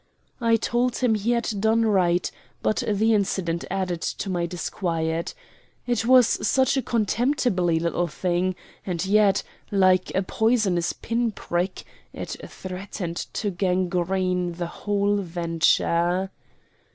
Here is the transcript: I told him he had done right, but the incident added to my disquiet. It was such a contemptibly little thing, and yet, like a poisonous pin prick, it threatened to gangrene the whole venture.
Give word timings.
I 0.41 0.55
told 0.55 0.97
him 0.97 1.13
he 1.13 1.29
had 1.33 1.53
done 1.61 1.85
right, 1.85 2.31
but 2.63 2.81
the 2.87 3.13
incident 3.13 3.65
added 3.69 4.01
to 4.01 4.31
my 4.31 4.47
disquiet. 4.47 5.35
It 5.85 6.07
was 6.07 6.25
such 6.25 6.75
a 6.75 6.81
contemptibly 6.81 7.79
little 7.79 8.07
thing, 8.07 8.55
and 8.83 9.05
yet, 9.05 9.43
like 9.69 10.11
a 10.15 10.23
poisonous 10.23 10.91
pin 10.93 11.31
prick, 11.31 11.83
it 12.13 12.35
threatened 12.47 13.27
to 13.33 13.51
gangrene 13.51 14.53
the 14.53 14.65
whole 14.65 15.17
venture. 15.17 16.31